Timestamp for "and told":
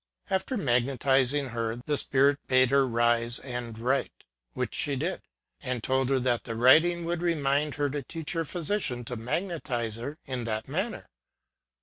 5.61-6.09